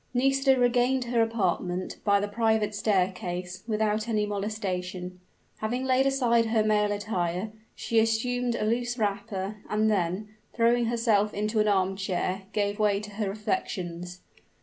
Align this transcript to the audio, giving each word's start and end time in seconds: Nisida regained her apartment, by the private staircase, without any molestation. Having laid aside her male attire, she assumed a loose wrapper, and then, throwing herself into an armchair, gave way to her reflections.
Nisida 0.15 0.59
regained 0.59 1.03
her 1.03 1.21
apartment, 1.21 1.97
by 2.03 2.19
the 2.19 2.27
private 2.27 2.73
staircase, 2.73 3.61
without 3.67 4.07
any 4.09 4.25
molestation. 4.25 5.19
Having 5.57 5.85
laid 5.85 6.07
aside 6.07 6.47
her 6.47 6.63
male 6.63 6.91
attire, 6.91 7.51
she 7.75 7.99
assumed 7.99 8.55
a 8.55 8.65
loose 8.65 8.97
wrapper, 8.97 9.57
and 9.69 9.91
then, 9.91 10.29
throwing 10.55 10.85
herself 10.85 11.35
into 11.35 11.59
an 11.59 11.67
armchair, 11.67 12.45
gave 12.51 12.79
way 12.79 12.99
to 12.99 13.11
her 13.11 13.29
reflections. 13.29 14.21